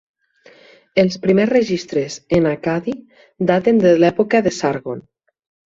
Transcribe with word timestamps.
Els 1.03 1.17
primers 1.25 1.51
registres 1.51 2.17
en 2.39 2.49
accadi 2.55 2.97
daten 3.53 3.87
de 3.87 3.95
l'època 4.03 4.45
de 4.49 4.59
Sargon. 4.63 5.11